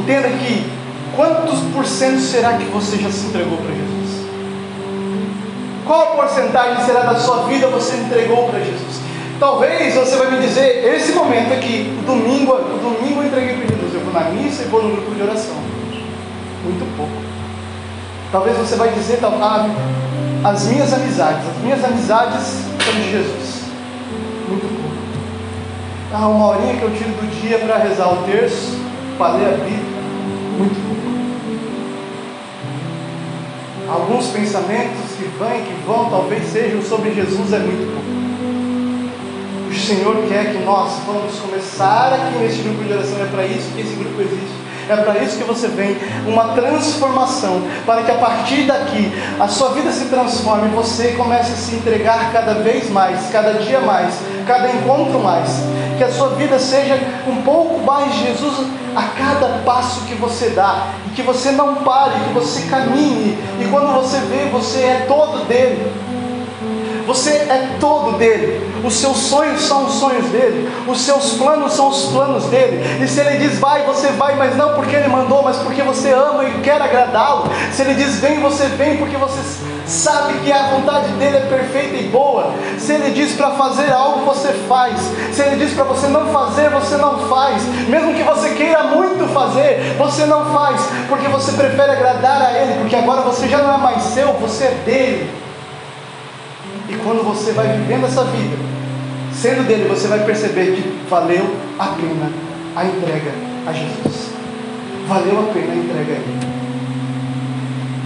Entenda 0.00 0.28
que 0.28 0.66
quantos 1.14 1.60
por 1.72 1.86
cento 1.86 2.20
será 2.20 2.54
que 2.54 2.64
você 2.64 2.96
já 2.96 3.10
se 3.10 3.26
entregou 3.26 3.58
para 3.58 3.74
Jesus? 3.74 4.26
Qual 5.86 6.16
porcentagem 6.16 6.84
será 6.84 7.02
da 7.02 7.14
sua 7.14 7.44
vida 7.44 7.68
você 7.68 7.96
entregou 7.96 8.48
para 8.48 8.58
Jesus? 8.58 9.00
Talvez 9.38 9.94
você 9.94 10.16
vai 10.16 10.32
me 10.32 10.44
dizer, 10.44 10.84
esse 10.96 11.12
momento 11.12 11.52
aqui, 11.52 11.96
o 12.00 12.06
domingo, 12.06 12.52
o 12.52 12.78
domingo 12.78 13.20
eu 13.20 13.26
entreguei 13.26 13.54
para 13.54 13.76
Jesus, 13.76 13.94
eu 13.94 14.00
vou 14.00 14.12
na 14.12 14.30
missa 14.30 14.62
e 14.62 14.66
vou 14.66 14.82
no 14.82 14.90
grupo 14.96 15.14
de 15.14 15.22
oração. 15.22 15.54
Muito 16.64 16.96
pouco. 16.96 17.35
Talvez 18.32 18.56
você 18.56 18.74
vai 18.76 18.90
dizer, 18.90 19.20
ah, 19.22 19.68
as 20.44 20.66
minhas 20.66 20.92
amizades, 20.92 21.48
as 21.48 21.62
minhas 21.62 21.84
amizades 21.84 22.42
são 22.42 22.94
de 22.94 23.10
Jesus. 23.10 23.62
Muito 24.48 24.66
pouco. 24.66 24.96
Ah, 26.12 26.28
uma 26.28 26.48
horinha 26.48 26.76
que 26.76 26.82
eu 26.82 26.90
tiro 26.90 27.10
do 27.10 27.40
dia 27.40 27.58
para 27.58 27.78
rezar 27.78 28.12
o 28.12 28.24
terço, 28.24 28.78
para 29.16 29.34
ler 29.34 29.46
a 29.46 29.56
Bíblia. 29.56 29.96
Muito 30.58 30.74
pouco. 30.86 30.96
Alguns 33.88 34.26
pensamentos 34.28 35.12
que 35.16 35.24
e 35.24 35.62
que 35.62 35.86
vão, 35.86 36.10
talvez 36.10 36.44
sejam 36.50 36.82
sobre 36.82 37.14
Jesus, 37.14 37.52
é 37.52 37.58
muito 37.60 37.92
pouco. 37.92 38.16
O 39.70 39.74
Senhor 39.74 40.16
quer 40.28 40.52
que 40.52 40.64
nós 40.64 40.98
vamos 41.06 41.38
começar 41.38 42.12
aqui 42.12 42.38
neste 42.38 42.62
grupo 42.62 42.82
de 42.82 42.92
oração, 42.92 43.22
é 43.22 43.26
para 43.26 43.46
isso 43.46 43.70
que 43.72 43.82
esse 43.82 43.94
grupo 43.94 44.20
existe 44.20 44.65
é 44.92 44.96
para 44.96 45.18
isso 45.18 45.38
que 45.38 45.44
você 45.44 45.68
vem, 45.68 45.96
uma 46.26 46.54
transformação, 46.54 47.62
para 47.84 48.02
que 48.02 48.10
a 48.10 48.16
partir 48.16 48.62
daqui 48.62 49.12
a 49.38 49.48
sua 49.48 49.70
vida 49.70 49.90
se 49.90 50.06
transforme, 50.06 50.68
você 50.68 51.12
comece 51.12 51.52
a 51.52 51.56
se 51.56 51.74
entregar 51.74 52.32
cada 52.32 52.54
vez 52.54 52.90
mais, 52.90 53.30
cada 53.30 53.54
dia 53.54 53.80
mais, 53.80 54.14
cada 54.46 54.70
encontro 54.70 55.18
mais. 55.18 55.62
Que 55.98 56.04
a 56.04 56.10
sua 56.10 56.30
vida 56.30 56.58
seja 56.58 56.98
um 57.26 57.42
pouco 57.42 57.80
mais 57.84 58.14
Jesus 58.14 58.66
a 58.94 59.02
cada 59.02 59.58
passo 59.64 60.02
que 60.06 60.14
você 60.14 60.50
dá, 60.50 60.88
e 61.06 61.10
que 61.10 61.22
você 61.22 61.50
não 61.52 61.76
pare, 61.76 62.14
que 62.26 62.32
você 62.32 62.62
caminhe, 62.62 63.38
e 63.60 63.68
quando 63.70 63.92
você 63.92 64.18
vê, 64.20 64.48
você 64.50 64.78
é 64.78 65.04
todo 65.06 65.46
dele. 65.46 66.05
Você 67.06 67.30
é 67.30 67.76
todo 67.78 68.18
dele. 68.18 68.66
Os 68.84 68.94
seus 68.94 69.16
sonhos 69.16 69.62
são 69.62 69.86
os 69.86 69.94
sonhos 69.94 70.26
dele. 70.26 70.68
Os 70.86 71.00
seus 71.00 71.34
planos 71.34 71.72
são 71.72 71.88
os 71.88 72.06
planos 72.06 72.44
dele. 72.46 72.82
E 73.02 73.06
se 73.06 73.20
ele 73.20 73.38
diz 73.38 73.58
vai, 73.58 73.84
você 73.84 74.08
vai, 74.08 74.34
mas 74.34 74.56
não 74.56 74.74
porque 74.74 74.96
ele 74.96 75.08
mandou, 75.08 75.42
mas 75.42 75.56
porque 75.58 75.82
você 75.82 76.12
ama 76.12 76.44
e 76.44 76.60
quer 76.62 76.82
agradá-lo. 76.82 77.44
Se 77.72 77.82
ele 77.82 77.94
diz 77.94 78.16
vem, 78.16 78.40
você 78.40 78.66
vem 78.66 78.96
porque 78.96 79.16
você 79.16 79.40
sabe 79.86 80.34
que 80.40 80.50
a 80.52 80.68
vontade 80.68 81.08
dele 81.12 81.36
é 81.36 81.40
perfeita 81.40 81.96
e 81.96 82.08
boa. 82.08 82.52
Se 82.78 82.92
ele 82.92 83.12
diz 83.12 83.32
para 83.34 83.52
fazer 83.52 83.92
algo, 83.92 84.24
você 84.24 84.48
faz. 84.68 84.98
Se 85.32 85.42
ele 85.42 85.64
diz 85.64 85.74
para 85.74 85.84
você 85.84 86.08
não 86.08 86.26
fazer, 86.32 86.70
você 86.70 86.96
não 86.96 87.20
faz. 87.28 87.62
Mesmo 87.88 88.14
que 88.14 88.22
você 88.24 88.50
queira 88.50 88.82
muito 88.84 89.32
fazer, 89.32 89.94
você 89.96 90.26
não 90.26 90.52
faz, 90.52 90.80
porque 91.08 91.28
você 91.28 91.52
prefere 91.52 91.92
agradar 91.92 92.42
a 92.42 92.52
ele, 92.52 92.80
porque 92.80 92.96
agora 92.96 93.22
você 93.22 93.48
já 93.48 93.58
não 93.58 93.74
é 93.74 93.78
mais 93.78 94.02
seu, 94.02 94.32
você 94.34 94.64
é 94.64 94.82
dele. 94.84 95.45
E 96.88 96.94
quando 97.02 97.24
você 97.24 97.52
vai 97.52 97.76
vivendo 97.76 98.06
essa 98.06 98.24
vida, 98.24 98.56
sendo 99.32 99.66
dele, 99.66 99.88
você 99.88 100.08
vai 100.08 100.24
perceber 100.24 100.76
que 100.76 101.08
valeu 101.08 101.56
a 101.78 101.86
pena 101.86 102.30
a 102.76 102.84
entrega 102.84 103.32
a 103.66 103.72
Jesus. 103.72 104.30
Valeu 105.08 105.40
a 105.40 105.52
pena 105.52 105.72
a 105.72 105.76
entrega 105.76 106.12
a 106.12 106.16
Ele. 106.16 106.56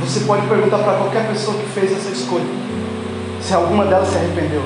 Você 0.01 0.21
pode 0.21 0.47
perguntar 0.47 0.79
para 0.79 0.95
qualquer 0.95 1.29
pessoa 1.29 1.57
que 1.59 1.69
fez 1.69 1.93
essa 1.93 2.11
escolha, 2.11 2.47
se 3.43 3.53
alguma 3.53 3.85
delas 3.85 4.09
se 4.09 4.17
arrependeu. 4.17 4.63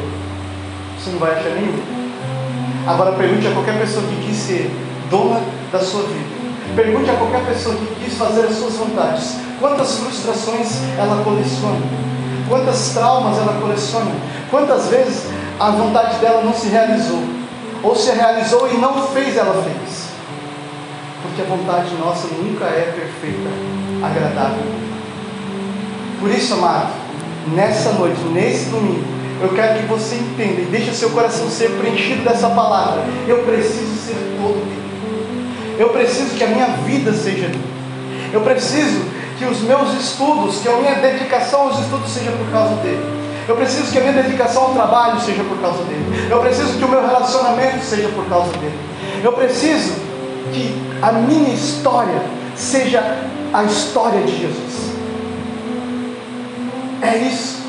Você 0.99 1.11
não 1.11 1.19
vai 1.19 1.33
achar 1.33 1.51
nenhum. 1.51 1.83
Agora 2.87 3.13
pergunte 3.13 3.47
a 3.47 3.51
qualquer 3.51 3.79
pessoa 3.81 4.07
que 4.07 4.27
quis 4.27 4.37
ser 4.37 4.71
dona 5.11 5.41
da 5.73 5.81
sua 5.81 6.03
vida. 6.03 6.45
Pergunte 6.77 7.11
a 7.11 7.15
qualquer 7.15 7.45
pessoa 7.47 7.75
que 7.77 8.05
quis 8.05 8.15
fazer 8.15 8.43
as 8.47 8.57
suas 8.57 8.75
vontades. 8.75 9.37
Quantas 9.61 9.99
frustrações 9.99 10.83
ela 10.99 11.23
coleciona? 11.25 12.14
Quantas 12.49 12.91
traumas 12.91 13.39
ela 13.39 13.59
coleciona? 13.61 14.13
Quantas 14.51 14.89
vezes 14.89 15.27
a 15.59 15.71
vontade 15.71 16.19
dela 16.19 16.43
não 16.43 16.53
se 16.53 16.69
realizou? 16.69 17.23
Ou 17.83 17.95
se 17.95 18.11
realizou 18.13 18.71
e 18.73 18.77
não 18.77 19.09
fez, 19.09 19.37
ela 19.37 19.63
fez. 19.63 20.09
Porque 21.23 21.43
a 21.43 21.45
vontade 21.45 21.95
nossa 21.97 22.29
nunca 22.29 22.65
é 22.67 22.93
perfeita, 22.95 23.49
agradável. 24.03 24.65
Por 26.21 26.31
isso, 26.31 26.55
amado, 26.55 26.93
nessa 27.55 27.93
noite, 27.93 28.21
nesse 28.33 28.71
domingo, 28.71 29.05
eu 29.43 29.49
quero 29.51 29.81
que 29.81 29.87
você 29.87 30.17
entenda 30.17 30.61
e 30.61 30.69
deixe 30.71 30.93
seu 30.95 31.11
coração 31.11 31.49
ser 31.51 31.71
preenchido 31.79 32.23
dessa 32.23 32.49
palavra. 32.51 33.03
Eu 33.27 33.43
preciso 33.45 33.95
ser 33.97 34.17
todo 34.41 34.65
dele. 34.65 34.85
Eu 35.79 35.89
preciso 35.91 36.37
que 36.37 36.45
a 36.45 36.47
minha 36.47 36.69
vida 36.87 37.13
seja 37.13 37.49
dele. 37.49 37.75
Eu 38.33 38.41
preciso 38.43 39.05
que 39.39 39.45
os 39.45 39.61
meus 39.61 39.93
estudos, 39.95 40.59
que 40.59 40.69
a 40.69 40.77
minha 40.77 40.95
dedicação 40.97 41.63
aos 41.63 41.79
estudos 41.81 42.11
seja 42.11 42.31
por 42.33 42.51
causa 42.51 42.75
dele. 42.77 43.25
Eu 43.47 43.57
preciso 43.57 43.93
que 43.93 43.99
a 43.99 44.01
minha 44.01 44.23
dedicação 44.23 44.63
ao 44.63 44.73
trabalho 44.73 45.21
seja 45.21 45.45
por 45.45 45.59
causa 45.61 45.83
dele. 45.85 46.29
Eu 46.31 46.41
preciso 46.41 46.79
que 46.79 46.85
o 46.85 46.89
meu 46.89 47.01
relacionamento 47.01 47.85
seja 47.85 48.09
por 48.09 48.25
causa 48.27 48.51
dele. 48.53 48.79
Eu 49.23 49.33
preciso 49.33 49.93
que 50.53 50.75
a 51.03 51.13
minha 51.13 51.53
história 51.53 52.23
seja 52.55 53.03
a 53.53 53.65
história 53.65 54.21
de 54.23 54.41
Jesus. 54.41 54.95
É 57.03 57.17
isso. 57.19 57.63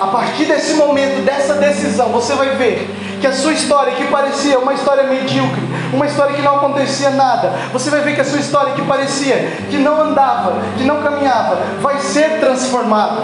A 0.00 0.06
partir 0.06 0.46
desse 0.46 0.74
momento, 0.74 1.24
dessa 1.24 1.54
decisão, 1.54 2.08
você 2.08 2.34
vai 2.34 2.56
ver 2.56 2.88
que 3.20 3.26
a 3.26 3.32
sua 3.32 3.52
história, 3.52 3.94
que 3.94 4.04
parecia 4.08 4.58
uma 4.58 4.74
história 4.74 5.04
medíocre, 5.04 5.62
uma 5.94 6.06
história 6.06 6.34
que 6.34 6.42
não 6.42 6.56
acontecia 6.56 7.10
nada, 7.10 7.52
você 7.72 7.88
vai 7.90 8.00
ver 8.00 8.14
que 8.14 8.20
a 8.20 8.24
sua 8.24 8.38
história, 8.38 8.74
que 8.74 8.82
parecia 8.82 9.36
que 9.70 9.78
não 9.78 10.00
andava, 10.00 10.54
que 10.76 10.84
não 10.84 11.02
caminhava, 11.02 11.56
vai 11.80 11.98
ser 11.98 12.40
transformada. 12.40 13.22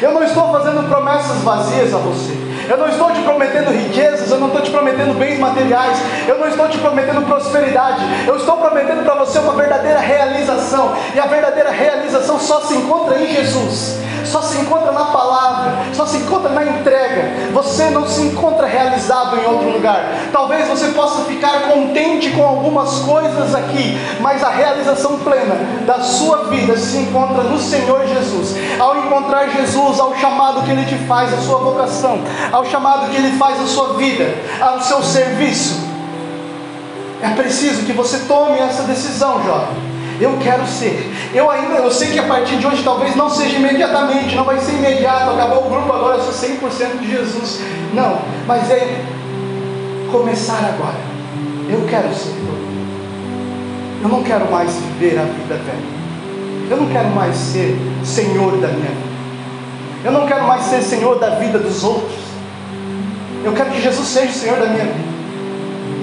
Eu 0.00 0.12
não 0.12 0.22
estou 0.22 0.52
fazendo 0.52 0.88
promessas 0.88 1.38
vazias 1.42 1.92
a 1.92 1.98
você. 1.98 2.32
Eu 2.68 2.76
não 2.76 2.88
estou 2.88 3.10
te 3.12 3.22
prometendo 3.22 3.70
riquezas, 3.70 4.30
eu 4.30 4.38
não 4.38 4.48
estou 4.48 4.62
te 4.62 4.70
prometendo 4.70 5.18
bens 5.18 5.38
materiais, 5.38 5.98
eu 6.26 6.38
não 6.38 6.48
estou 6.48 6.68
te 6.68 6.78
prometendo 6.78 7.26
prosperidade, 7.26 8.02
eu 8.26 8.36
estou 8.36 8.58
prometendo 8.58 9.04
para 9.04 9.14
você 9.14 9.38
uma 9.38 9.54
verdadeira 9.54 9.77
realização, 10.08 10.94
e 11.14 11.20
a 11.20 11.26
verdadeira 11.26 11.70
realização 11.70 12.38
só 12.38 12.62
se 12.62 12.74
encontra 12.74 13.18
em 13.20 13.34
Jesus 13.34 13.98
só 14.28 14.42
se 14.42 14.58
encontra 14.60 14.92
na 14.92 15.06
palavra, 15.06 15.72
só 15.94 16.06
se 16.06 16.18
encontra 16.18 16.50
na 16.50 16.64
entrega. 16.64 17.50
Você 17.52 17.90
não 17.90 18.06
se 18.06 18.20
encontra 18.22 18.66
realizado 18.66 19.36
em 19.36 19.44
outro 19.46 19.70
lugar. 19.70 20.04
Talvez 20.32 20.68
você 20.68 20.88
possa 20.88 21.24
ficar 21.24 21.62
contente 21.62 22.30
com 22.30 22.44
algumas 22.44 23.00
coisas 23.00 23.54
aqui, 23.54 23.98
mas 24.20 24.44
a 24.44 24.50
realização 24.50 25.18
plena 25.18 25.56
da 25.86 26.00
sua 26.00 26.44
vida 26.44 26.76
se 26.76 26.98
encontra 26.98 27.42
no 27.42 27.58
Senhor 27.58 28.06
Jesus. 28.06 28.54
Ao 28.78 28.98
encontrar 28.98 29.48
Jesus, 29.48 29.98
ao 29.98 30.14
chamado 30.16 30.62
que 30.62 30.70
Ele 30.70 30.84
te 30.84 30.96
faz, 31.06 31.32
a 31.32 31.38
sua 31.38 31.58
vocação, 31.58 32.20
ao 32.52 32.64
chamado 32.66 33.10
que 33.10 33.16
Ele 33.16 33.36
faz 33.38 33.60
a 33.60 33.66
sua 33.66 33.94
vida, 33.94 34.34
ao 34.60 34.80
seu 34.80 35.02
serviço, 35.02 35.88
é 37.22 37.30
preciso 37.30 37.84
que 37.84 37.92
você 37.92 38.18
tome 38.28 38.58
essa 38.58 38.82
decisão, 38.84 39.42
jovem. 39.42 39.97
Eu 40.20 40.36
quero 40.42 40.66
ser. 40.66 41.12
Eu 41.32 41.50
ainda, 41.50 41.74
eu 41.74 41.90
sei 41.90 42.10
que 42.10 42.18
a 42.18 42.24
partir 42.24 42.56
de 42.56 42.66
hoje 42.66 42.82
talvez 42.82 43.14
não 43.14 43.30
seja 43.30 43.56
imediatamente, 43.56 44.34
não 44.34 44.44
vai 44.44 44.58
ser 44.58 44.72
imediato. 44.72 45.30
Acabou 45.30 45.66
o 45.66 45.70
grupo 45.70 45.92
agora, 45.92 46.16
eu 46.16 46.22
sou 46.22 46.48
100% 46.48 46.98
de 46.98 47.10
Jesus. 47.10 47.60
Não, 47.94 48.20
mas 48.46 48.70
é 48.70 49.04
começar 50.10 50.58
agora. 50.58 50.96
Eu 51.68 51.86
quero 51.88 52.12
ser. 52.14 52.48
Eu 54.02 54.08
não 54.08 54.22
quero 54.22 54.50
mais 54.50 54.74
viver 54.74 55.18
a 55.18 55.24
vida 55.24 55.54
velha. 55.54 55.98
Eu 56.70 56.76
não 56.76 56.86
quero 56.88 57.08
mais 57.10 57.34
ser 57.34 57.76
senhor 58.04 58.52
da 58.58 58.68
minha 58.68 58.88
vida. 58.88 59.08
Eu 60.04 60.12
não 60.12 60.26
quero 60.26 60.46
mais 60.46 60.62
ser 60.62 60.82
senhor 60.82 61.18
da 61.18 61.30
vida 61.30 61.58
dos 61.58 61.82
outros. 61.82 62.18
Eu 63.44 63.52
quero 63.52 63.70
que 63.70 63.80
Jesus 63.80 64.06
seja 64.06 64.30
o 64.30 64.34
senhor 64.34 64.58
da 64.58 64.66
minha 64.66 64.84
vida. 64.84 65.08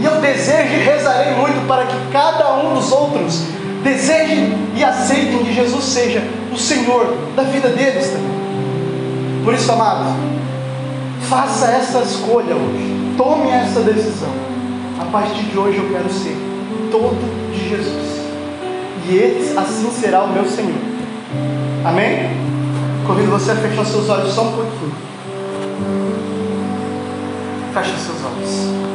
E 0.01 0.05
eu 0.05 0.19
desejo 0.19 0.73
e 0.73 0.83
rezarei 0.83 1.33
muito 1.35 1.65
para 1.67 1.85
que 1.85 1.95
cada 2.11 2.44
seja 5.95 6.21
o 6.51 6.57
Senhor 6.57 7.15
da 7.37 7.43
vida 7.43 7.69
deles 7.69 8.07
também. 8.09 9.45
Por 9.45 9.53
isso, 9.53 9.71
amados, 9.71 10.11
faça 11.21 11.67
essa 11.67 11.99
escolha 11.99 12.53
hoje, 12.53 13.13
tome 13.15 13.49
essa 13.49 13.79
decisão. 13.79 14.27
A 14.99 15.05
partir 15.05 15.43
de 15.43 15.57
hoje 15.57 15.77
eu 15.77 15.89
quero 15.89 16.11
ser 16.11 16.35
todo 16.91 17.15
de 17.53 17.69
Jesus, 17.69 18.19
e 19.07 19.15
Ele 19.15 19.57
assim 19.57 19.89
será 19.91 20.23
o 20.23 20.33
meu 20.33 20.45
Senhor. 20.45 20.75
Amém? 21.85 22.29
Convido 23.07 23.31
você 23.31 23.51
a 23.51 23.55
fechar 23.55 23.85
seus 23.85 24.09
olhos 24.09 24.33
só 24.33 24.43
um 24.43 24.51
pouquinho. 24.51 24.93
Feche 27.73 27.91
seus 27.91 28.17
olhos. 28.25 28.85